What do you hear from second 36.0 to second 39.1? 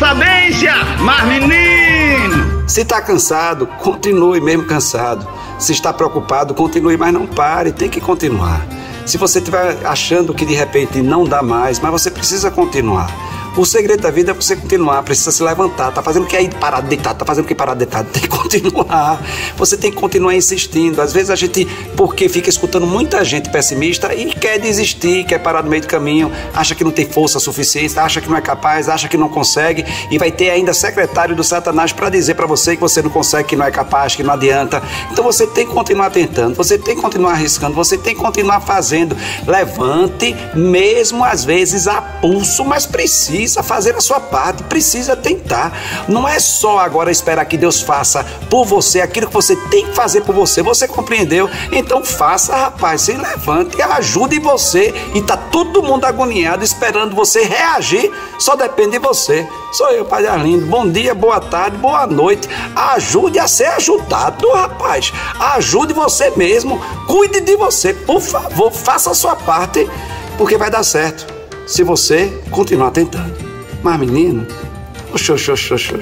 tentando, você tem que continuar arriscando, você tem que continuar fazendo.